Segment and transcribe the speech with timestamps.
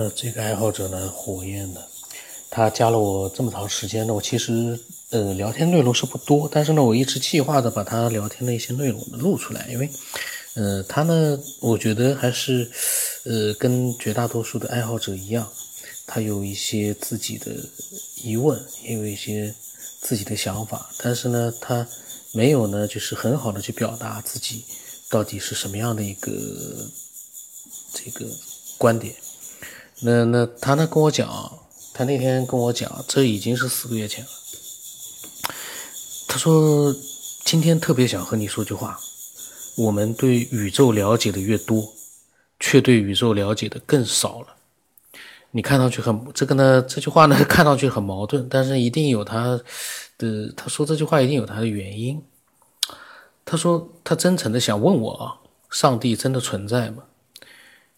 [0.00, 1.84] 那这个爱好者呢，火焰的，
[2.48, 4.78] 他加了我这么长时间呢，我其实
[5.10, 9.90] 呃聊天内容是不多，但是呢，我一直计划着把他聊天的一些内容录出来，因为
[10.54, 12.70] 呃他呢，我觉得还是
[13.24, 15.50] 呃跟绝大多数的爱好者一样，
[16.06, 17.50] 他有一些自己的
[18.22, 19.52] 疑问，也有一些
[20.00, 21.84] 自己的想法，但是呢，他
[22.30, 24.64] 没有呢，就是很好的去表达自己
[25.10, 26.30] 到底是什么样的一个
[27.92, 28.24] 这个
[28.78, 29.12] 观点。
[30.00, 31.28] 那那他呢跟我讲，
[31.92, 34.30] 他那天跟我讲，这已经是四个月前了。
[36.28, 36.94] 他说
[37.44, 38.98] 今天特别想和你说句话，
[39.76, 41.92] 我们对宇宙了解的越多，
[42.60, 44.54] 却对宇宙了解的更少了。
[45.50, 49.58] 你看上去很这个呢，这句话呢看上去很矛盾，但是一定有他
[50.16, 52.22] 的，他说这句话一定有他的原因。
[53.44, 55.40] 他说他真诚的想问我啊，
[55.70, 57.02] 上帝真的存在吗？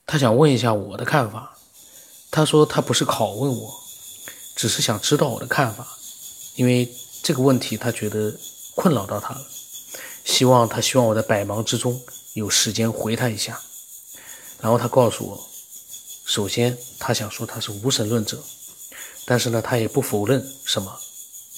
[0.06, 1.58] 他想问一下我的看法。
[2.30, 3.82] 他说他不是拷问我，
[4.54, 5.98] 只是想知道我的看法，
[6.54, 6.88] 因为
[7.22, 8.32] 这个问题他觉得
[8.74, 9.46] 困扰到他了，
[10.24, 12.00] 希望他希望我在百忙之中
[12.34, 13.60] 有时间回他一下。
[14.60, 15.48] 然后他告诉我，
[16.24, 18.42] 首先他想说他是无神论者，
[19.24, 21.00] 但是呢他也不否认什么，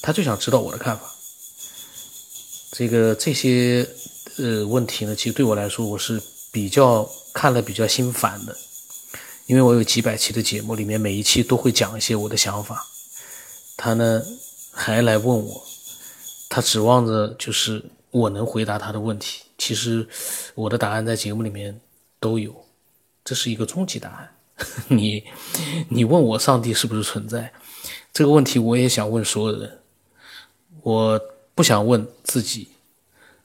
[0.01, 1.13] 他就想知道我的看法。
[2.71, 3.87] 这个这些
[4.39, 8.57] 呃问题呢，其实对我来说我是比较看了比较心烦的。
[9.47, 12.85] 因为我有几百期的节目，里面每一期都会讲一些我的想法。
[13.77, 14.23] 他呢
[14.73, 15.63] 还来问我，
[16.49, 19.43] 他指望着就是我能回答他的问题。
[19.59, 20.07] 其实
[20.55, 21.79] 我的答案在节目里面
[22.19, 22.65] 都有，
[23.25, 24.37] 这是一个终极答案。
[24.89, 25.25] 你
[25.89, 27.53] 你问我上帝是不是存在
[28.13, 29.79] 这个问题，我也想问所有人。
[30.83, 31.21] 我
[31.55, 32.69] 不想问自己，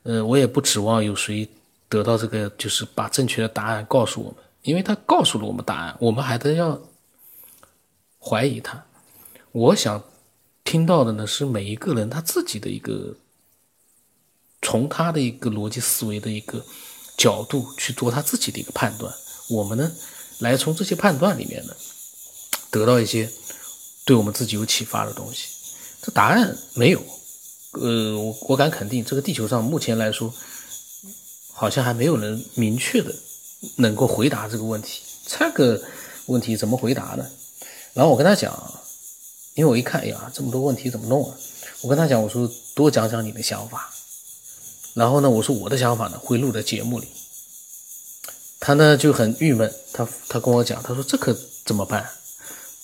[0.03, 1.47] 呃，我也不指望有谁
[1.87, 4.35] 得到这个，就是把正确的答案告诉我们。
[4.61, 6.81] 因为他告诉了我们答案，我们还得要
[8.19, 8.85] 怀疑他。
[9.51, 10.03] 我想
[10.63, 13.15] 听到的呢是每一个人他自己的一个，
[14.61, 16.65] 从他的一个逻辑思维的一个
[17.17, 19.13] 角度去做他自己的一个判断。
[19.49, 19.91] 我们呢
[20.39, 21.73] 来从这些判断里面呢
[22.69, 23.29] 得到一些
[24.05, 25.47] 对我们自己有启发的东西。
[26.01, 27.01] 这答案没有，
[27.71, 30.33] 呃，我我敢肯定，这个地球上目前来说，
[31.53, 33.15] 好像还没有人明确的。
[33.77, 35.81] 能够回答这个问题，这个
[36.27, 37.25] 问题怎么回答呢？
[37.93, 38.53] 然后我跟他讲，
[39.55, 41.35] 因为我一看，哎呀，这么多问题怎么弄啊？
[41.81, 43.89] 我跟他讲，我说多讲讲你的想法。
[44.93, 47.07] 然后呢，我说我的想法呢会录在节目里。
[48.59, 51.35] 他呢就很郁闷，他他跟我讲，他说这可
[51.65, 52.07] 怎么办？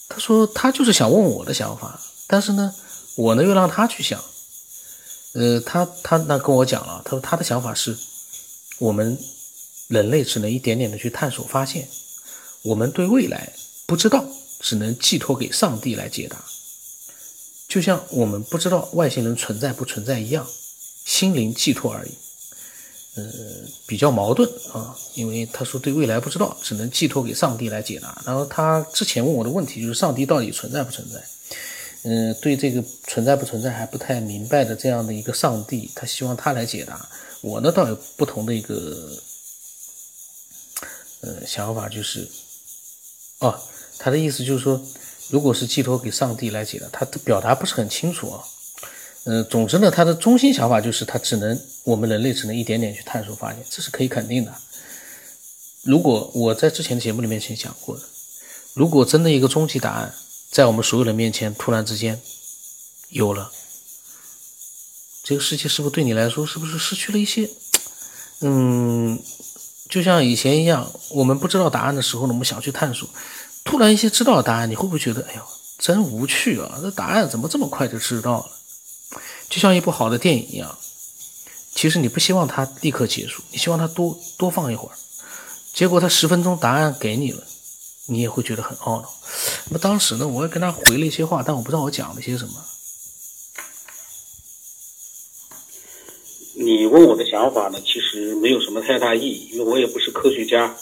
[0.10, 2.74] 他说他就是想问我的想法，但是呢，
[3.16, 4.20] 我呢又让他去想。
[5.34, 7.96] 呃，他他那跟我讲了，他说他的想法是，
[8.80, 9.16] 我们。
[9.94, 11.88] 人类只能一点点的去探索发现，
[12.64, 13.54] 我们对未来
[13.86, 14.26] 不知道，
[14.59, 16.44] 只能寄托给上帝来解答。
[17.68, 20.48] 就像我们不知道外星人存在不存在一样，
[21.06, 22.12] 心灵寄托而已。
[23.16, 23.24] 呃，
[23.86, 28.20] 比较矛盾啊，因为他说对未来不知道，只能寄托给上帝来解答。
[28.25, 31.24] 然后他之前问我的问题就是上帝到底存在不存在？
[32.02, 37.08] 嗯，对这个存在不存在还不太明白的这样的一个上帝，他希望他来解答。
[37.42, 39.16] 我呢倒有不同的一个。
[41.24, 42.28] 呃，想法就是，
[43.40, 43.58] 哦，
[43.98, 44.86] 他的意思就是说，
[45.30, 48.44] 如果是寄托给上帝来解的，他的表达不是很清楚啊。
[49.24, 54.54] 呃，总之呢，他的中心想法就是，他只能我们人类只能一点点去探索发现，这是可以肯定的。
[55.84, 58.04] 如果我在之前的节目里面先讲过的，
[58.74, 60.14] 如果真的一个终极答案
[60.52, 62.22] 在我们所有人面前突然之间
[63.08, 63.50] 有了，
[65.24, 67.50] 这个世界是不是对你来说是不是失去了一些，
[68.42, 69.18] 嗯？
[69.94, 73.08] 就像以前一样，我们不知道答案的时候呢，我们想去探索。
[73.64, 75.42] 突然一些知道答案，你会不会觉得，哎呦，
[75.78, 76.80] 真无趣啊！
[76.81, 79.20] 这答案怎么这么快就知道了？
[79.52, 80.76] 就像一部好的电影一样，
[81.76, 84.96] 其实你不希望它立刻结束，你希望它多多放一会儿。
[85.72, 87.44] 结果它十分钟答案给你了，
[88.08, 89.13] 你也会觉得很懊恼。
[89.66, 92.54] 那么当时呢，我也跟他回了一些话，但我不知道我讲了些什么。
[96.65, 100.75] 你问我的想法呢，其实没有什么太大意义，因为我也不是科学家，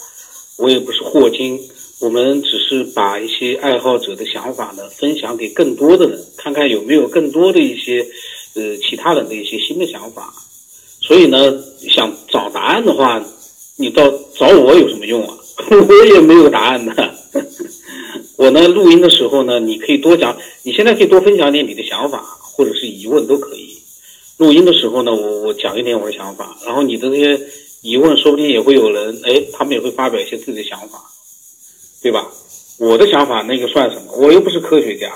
[0.56, 1.58] 我也不是霍金，
[2.00, 8.06] 我们只是把一些爱好者的想法呢分享给更多的人，看看有没有更多的一些
[8.54, 10.32] 呃其他人的一些新的想法。
[11.00, 11.36] 所以呢，
[11.88, 13.24] 想找答案的话，
[13.76, 15.36] 你到找我有什么用啊？
[15.70, 17.14] 我也没有答案的。
[18.36, 23.61] 我呢，录音的时候呢，你可以多讲，你现在可以多分享点你的想法或者是疑问都可以。
[24.42, 27.40] 录音的时候呢，我我讲一点我的想法，然后你的那些
[27.80, 31.00] 疑问，说不定也会有人，哎，他们也会发表一些自己的想法，
[32.02, 32.26] 对吧？
[32.78, 34.12] 我的想法那个算什么？
[34.16, 35.12] 我又不是科学家，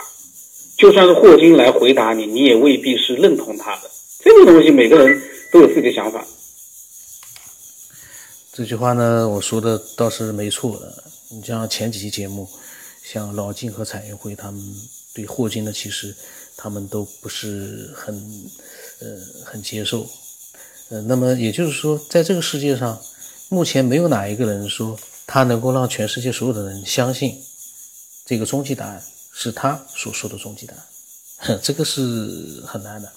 [0.78, 3.90] 就算是霍金来回答你，你也未必是认同他的。
[4.20, 5.20] 这个东西每个人
[5.52, 6.24] 都有自己的想法。
[8.52, 11.02] 这句话呢，我说的倒是没错的。
[11.30, 12.48] 你像前几期节目，
[13.02, 14.60] 像老金和彩云会，他们
[15.16, 16.14] 对霍金呢，其实
[16.58, 18.14] 他们都不是很
[19.00, 19.06] 呃
[19.46, 20.06] 很接受。
[20.90, 23.00] 呃，那么也就是说，在这个世界上，
[23.48, 24.94] 目前没有哪一个人说
[25.26, 27.42] 他能够让全世界所有的人相信
[28.26, 29.02] 这个终极答案
[29.32, 30.74] 是他所说的终极答
[31.38, 33.10] 案，这个是很难的。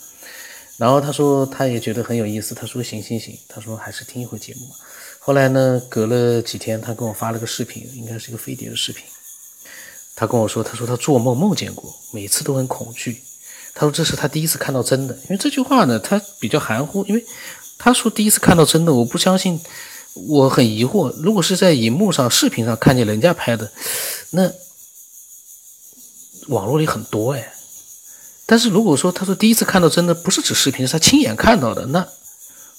[0.78, 4.76] 然后他说他也觉得很有意思，他说行行行，他说还是听一会节目吧。
[5.20, 9.04] 后来呢，隔了几天，他给我发了个视频，应该是一个飞碟的视频。
[10.20, 13.22] 他跟我说，他说他做梦梦见过，每次都很恐惧。
[13.74, 17.26] 他说这是他第一次看到真的，因为这句话呢，他比较含糊，因为。
[17.82, 19.58] 他说第一次看到真的，我不相信，
[20.28, 21.10] 我很疑惑。
[21.24, 23.72] 如果是在荧幕上、视频上看见人家拍的，
[24.32, 24.52] 那
[26.48, 27.54] 网络里很多哎。
[28.46, 32.06] 但是如果说他说第一次看到真的，不是指视频，是他亲眼看到的，那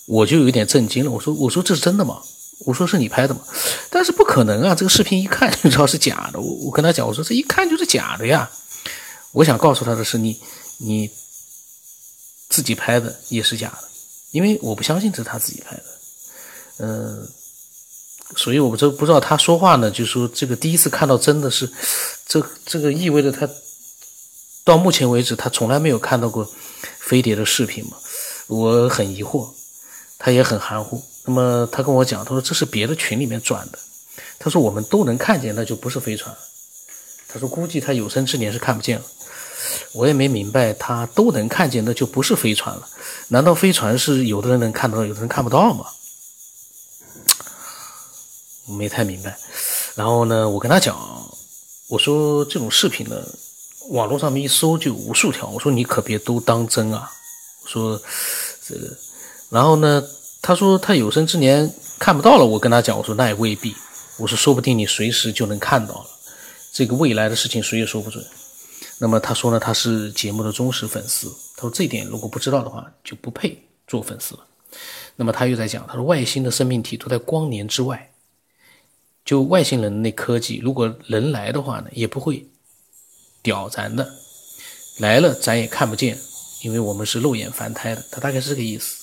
[0.04, 1.10] 我就有点震惊了。
[1.10, 2.20] 我说我说这是真的吗？
[2.66, 3.40] 我说是你拍的嘛？
[3.88, 6.40] 但是不可能啊，这个视频一看就 知道是假的。
[6.40, 8.50] 我我跟他讲，我说这一看就是假的呀。
[9.32, 10.40] 我想告诉他的是，你
[10.78, 11.10] 你
[12.48, 13.88] 自己拍的也是假的。
[14.32, 15.84] 因为我不相信这是他自己拍的，
[16.78, 17.28] 嗯，
[18.36, 21.68] 所以我不知不知道他说话呢，就说这个第一次看到真的是，
[22.26, 23.48] 这这个意味着他
[24.62, 26.48] 到目前为止他从来没有看到过
[27.00, 27.96] 飞碟的视频嘛？
[28.46, 29.48] 我很疑惑，
[30.16, 31.02] 他也很含糊。
[31.30, 33.78] 那么他跟我讲，他说这是别的群里面转的，
[34.36, 36.34] 他说我们都能看见，那就不是飞船。
[37.28, 39.04] 他说估计他有生之年是看不见了。
[39.92, 42.88] 我也没明白，他都能看见，那就不是飞船了。
[43.28, 45.86] 难道飞船是有的人能看到，有的人看不到吗？
[48.66, 49.38] 没太明白。
[49.94, 50.98] 然后呢，我跟他讲，
[51.88, 53.24] 我说这种视频呢，
[53.90, 55.46] 网络上面一搜就有无数条。
[55.46, 57.08] 我说你可别都当真啊。
[57.62, 58.02] 我说
[58.66, 58.96] 这个，
[59.48, 60.02] 然后呢，
[60.42, 62.44] 他说他有生之年看不到了。
[62.44, 63.74] 我跟他讲，我说那也未必。
[64.18, 66.06] 我说说不定你随时就能看到了。
[66.72, 68.24] 这个未来的事情谁也说不准。
[68.98, 71.28] 那么他说呢，他是节目的忠实粉丝。
[71.56, 74.40] 他说这一点如果不知道的话，就不配做粉丝了。
[75.16, 78.10] 那么他又在讲，他说外星的生命体都在光年之外，
[79.24, 82.46] 就外星人那科技，如果人来的话呢，也不会
[83.42, 84.14] 屌咱的。
[84.98, 86.18] 来了咱也看不见，
[86.62, 88.04] 因为我们是肉眼凡胎的。
[88.10, 88.96] 他大概是这个意思。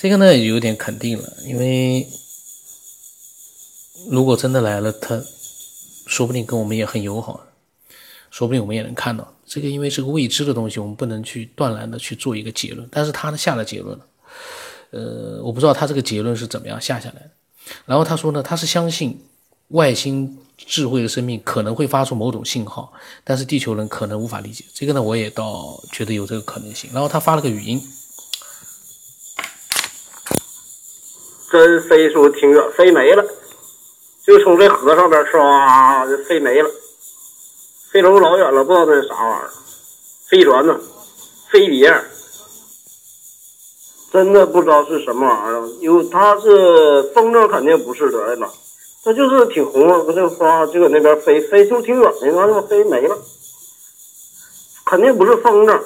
[0.00, 2.06] 这个呢有点肯定了，因为
[4.08, 5.20] 如果真的来了，他
[6.06, 7.44] 说不定跟我们也很友好。
[8.30, 12.86] 说不定我们也能看到这个，因为是个未知的东西，我们不能去断然的去做一个结论。
[12.92, 14.06] 但是他呢下了结论了，
[14.90, 17.30] 呃，我不知道他这个结论是怎么样下下来的。
[17.84, 19.18] 然后他说呢，他是相信
[19.68, 22.92] 外星智慧的生命可能会发出某种信号，
[23.24, 24.64] 但是地球人可能无法理解。
[24.72, 26.88] 这个呢，我也倒觉得有这个可能性。
[26.92, 27.82] 然后他发了个语音，
[31.50, 33.24] 真飞出挺远，飞没了，
[34.26, 36.70] 就从这河上边唰就飞没了。
[37.90, 39.50] 飞出老远了，不知道那是啥玩意儿，
[40.28, 40.78] 飞船呢，
[41.50, 41.90] 飞碟，
[44.12, 45.68] 真的不知道是什么玩意儿。
[45.80, 48.52] 有它是风筝，肯定不是得了，
[49.02, 53.16] 它就是挺红，不就唰就搁那边飞，飞出挺远的，完了飞没了，
[54.84, 55.82] 肯定不是风筝。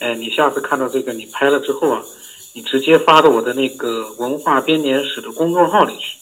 [0.00, 2.04] 哎，你下次看到这个，你拍了之后啊，
[2.56, 6.16] 你直接发到我的那个文化编年史的公众号里去，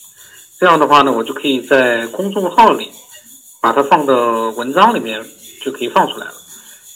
[0.59, 2.91] 这样的话呢，我就可以在公众号里。
[3.61, 5.25] 把它放到文章里面
[5.63, 6.35] 就可以放出来了，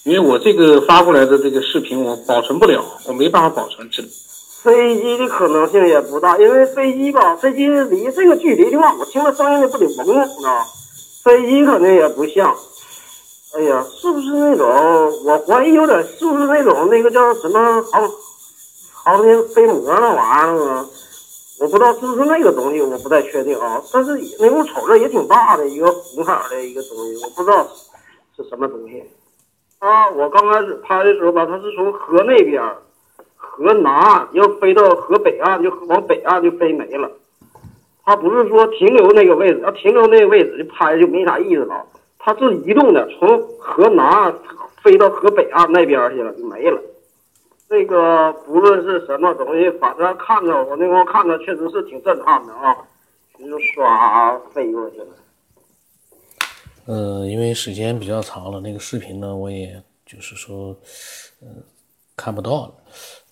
[0.04, 3.88] 因为我这个发过来的这个视频我保存不了，我没办法保存。
[3.90, 4.02] 这
[4.62, 10.66] 飞机的可能性也不大，因为飞机吧，飞机离这个距离的话，我听了声音不得懵呢，啊，
[11.24, 12.54] 飞机肯定也不像。
[13.54, 14.68] 哎呀，是不是那种？
[15.24, 18.02] 我怀疑有点，是不是那种那个叫什么航
[19.08, 20.86] 航天飞魔那玩意儿啊？
[21.60, 23.80] 我不知道是不是那个东西，我不太确定啊。
[23.90, 27.66] 但是那我瞅着也挺大的一个红色的一个东西，我不知道
[28.36, 29.02] 是什么东西。
[29.78, 32.62] 啊，我刚开始拍的时候吧，它是从河那边，
[33.36, 37.10] 河南要飞到河北岸，就往北岸就飞没了。
[38.04, 41.82] 它不是说停留那个位置，要停留那个位置就拍就没啥意思了。
[42.18, 44.34] 它是移动的，从河南
[44.82, 46.78] 飞到河北岸那边去了，就没了。
[47.68, 52.74] 这个不论是什么东西，反正看着我那会看着确实是挺震撼的啊，
[53.38, 55.06] 就唰飞过去了。
[56.86, 60.74] 呃，因为时间比较长了，那个视频呢，我也就是说，
[61.42, 61.62] 嗯，
[62.16, 62.74] 看不到了。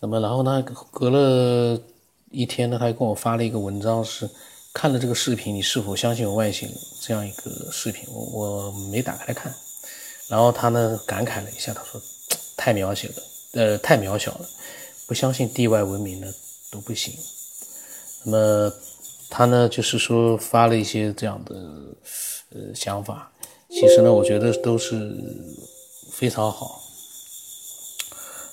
[0.00, 1.80] 那么然后呢，隔了
[2.30, 4.28] 一天呢，他又给我发了一个文章，是
[4.74, 6.68] 看了这个视频，你是否相信有外星
[7.00, 8.06] 这样一个视频？
[8.12, 9.50] 我我没打开来看。
[10.28, 11.98] 然后他呢感慨了一下，他说
[12.58, 13.14] ：“太描写了，
[13.56, 14.48] 呃，太渺小了，
[15.08, 16.32] 不相信地外文明的
[16.70, 17.12] 都不行。”
[18.24, 18.72] 那么
[19.28, 21.54] 他呢就是说发了一些这样的
[22.50, 23.32] 呃想法。
[23.68, 25.12] 其实呢，我觉得都是
[26.12, 26.80] 非常好。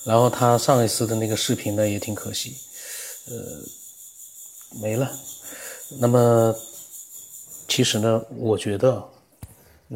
[0.04, 2.56] 然后他上一次的那个视频呢也挺可惜，
[3.26, 3.34] 呃，
[4.82, 5.10] 没了。
[6.00, 6.54] 那么，
[7.68, 9.02] 其实呢，我觉得，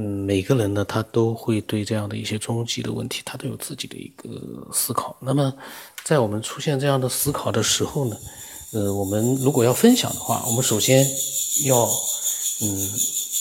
[0.00, 4.30] 嗯，每个人呢，他都会对这样的一些终极的问题，他都有自己的一个
[4.72, 5.16] 思考。
[5.18, 5.52] 那么，
[6.04, 8.16] 在我们出现这样的思考的时候呢，
[8.74, 11.04] 呃，我们如果要分享的话，我们首先
[11.64, 11.84] 要，
[12.62, 12.92] 嗯，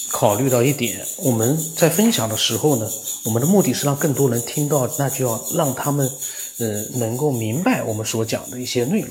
[0.09, 2.89] 考虑到一点，我们在分享的时候呢，
[3.25, 6.09] 我们的目的是让更多人听到，那就要让他们，
[6.57, 9.09] 呃，能够明白我们所讲的一些内容。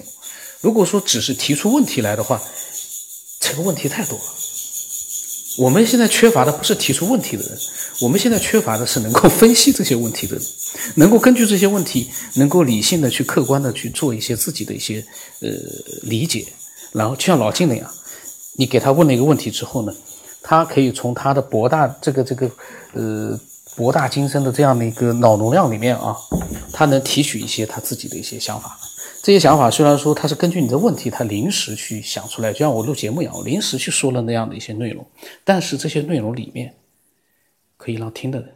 [0.61, 2.43] 如果说只是提出问题来的话，
[3.39, 4.25] 这个问题太多了，
[5.59, 7.59] 我们现在缺乏的不是提出问题的人，
[8.03, 10.45] 我们现在缺乏的是能够分析这些问题的人，
[10.97, 15.05] 能够根据这些问题，能够理性的去客观的去做一些自己的一些
[15.41, 15.49] 呃
[16.03, 16.47] 理解，
[16.93, 17.91] 然后就像老金那样，
[18.55, 19.95] 你给他问了一个问题之后呢，
[20.43, 22.51] 他可以从他的博大这个这个
[22.93, 23.39] 呃
[23.75, 26.15] 博大精深的这样的一个脑容量里面啊，
[26.73, 28.79] 他能提取一些他自己的一些想法。
[29.27, 35.05] 这些想法虽然说他是根据你的问题，他临时去想出来，就像我录节目一样，我临时去说了那样的一些内容，
[35.43, 36.77] 但是这些内容里面
[37.77, 38.55] 可以让听的人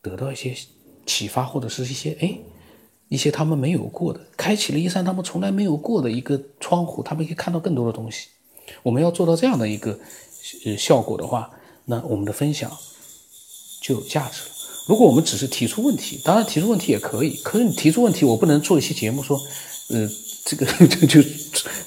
[0.00, 0.56] 得到一些
[1.04, 2.38] 启发，或者是一些哎
[3.08, 8.28] 一些他们没有过的，开启了一扇他们从来没有过的一个窗户，他们可以看到更多的东西。
[8.82, 10.00] 我们要做到这样的一个
[10.64, 11.50] 呃效果的话，
[11.84, 12.74] 那我们的分享
[13.82, 14.55] 就有价值了。
[14.86, 19.40] 如果我们只是提出问题，当然提出问题也可以，可是你提出问题，我不能做一期节目说。
[19.88, 20.10] 呃，
[20.44, 20.66] 这个
[21.06, 21.28] 就就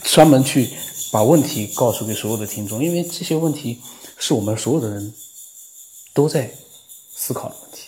[0.04, 0.70] 专门去
[1.12, 3.78] 把问题告诉给所有的听众，因为这些问题
[4.18, 5.14] 是我们所有的人
[6.14, 6.50] 都在
[7.14, 7.88] 思考的问题。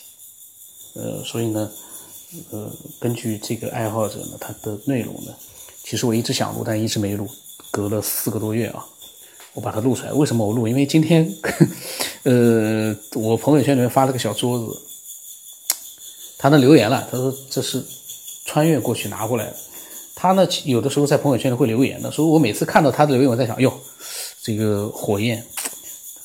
[0.96, 1.72] 呃，所以呢，
[2.50, 5.34] 呃，根据这个爱好者呢，他的内容呢，
[5.82, 7.26] 其实我一直想录，但一直没录，
[7.72, 8.86] 隔了四个多月啊，
[9.54, 10.12] 我把它录出来。
[10.12, 10.68] 为什么我录？
[10.68, 11.34] 因为今天，
[12.24, 14.82] 呃，我朋友圈里面发了个小桌子，
[16.42, 17.84] 他那留言了，他说这是
[18.46, 19.56] 穿越过去拿过来的。
[20.16, 23.72] 他呢，有的时候在朋友圈里会留言的，所以我每次看到他的留言，我在想，哟，
[24.42, 25.46] 这个火焰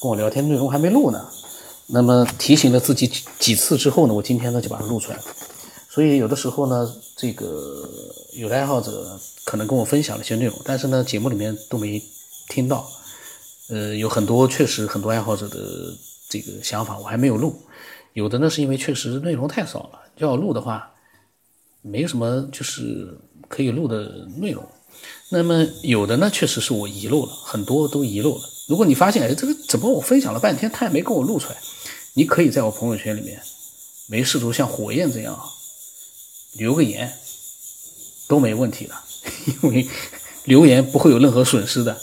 [0.00, 1.28] 跟我聊天内容还没录呢。
[1.88, 5.24] 那么提醒了自己几几次之后呢，我今天呢就把它录出来了。
[5.90, 7.86] 所以有的时候呢，这个
[8.32, 12.02] 有的爱好者可能跟我分享了一些内容，但是呢，节目里面都没
[12.48, 12.88] 听到。
[13.68, 15.58] 呃，有很多确实很多爱好者的
[16.28, 17.54] 这个想法我还没有录，
[18.12, 20.92] 有的呢是因为确实内容太少了，要录的话，
[21.82, 23.18] 没有什么就是。
[23.48, 24.68] 可以录的内容，
[25.30, 28.40] 那么有的呢，确实是我遗漏了，很多都遗漏了。
[28.68, 31.56] 如果你发现，哎，这个怎么我分享了半天，他也没给我录出来，
[32.14, 33.40] 你可以在我朋友圈里面，
[34.08, 35.40] 没事都像火焰这样
[36.54, 37.16] 留个言，
[38.26, 38.94] 都没问题的，
[39.62, 39.86] 因为
[40.42, 41.96] 留言不会有任何损失的，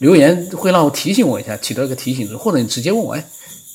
[0.00, 3.26] 留言会让我提醒我一下，起到一个提醒作用，或者你直接问我，哎，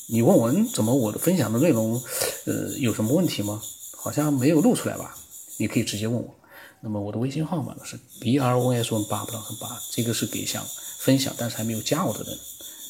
[0.09, 1.99] 你问我怎么我的分享的内容，
[2.45, 3.59] 呃，有什么问题吗？
[4.05, 5.17] 好像没有录出来吧？
[5.57, 6.35] 你可以直接问我。
[6.79, 10.63] 那么我的微信号码呢是 b r o s 八不到和八，这个是给想
[10.99, 12.39] 分享但是还没有加我的人，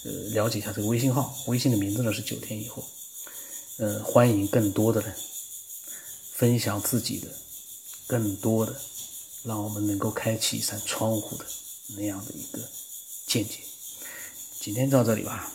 [0.03, 1.33] 呃，了解一下这个微信号。
[1.47, 2.83] 微信的名字呢是九天以后，
[3.77, 5.15] 呃，欢迎更多的人
[6.33, 7.29] 分享自己的，
[8.07, 8.75] 更多的，
[9.43, 11.45] 让我们能够开启一扇窗户的
[11.95, 12.59] 那样的一个
[13.25, 13.59] 见解。
[14.59, 15.54] 今天到这里吧。